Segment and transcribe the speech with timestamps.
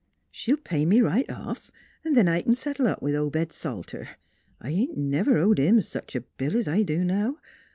[0.31, 1.69] She'll pay me right off,
[2.03, 4.09] 'n' then I c'n settle up with Obed Salter.
[4.59, 7.37] I ain't never owed him sech a bill 's I do now.